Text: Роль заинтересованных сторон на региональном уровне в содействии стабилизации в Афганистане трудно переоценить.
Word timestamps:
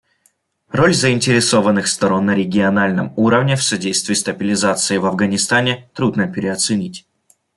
Роль 0.69 0.95
заинтересованных 0.95 1.85
сторон 1.87 2.25
на 2.25 2.33
региональном 2.33 3.13
уровне 3.17 3.55
в 3.55 3.61
содействии 3.61 4.15
стабилизации 4.15 4.97
в 4.97 5.05
Афганистане 5.05 5.91
трудно 5.93 6.27
переоценить. 6.27 7.05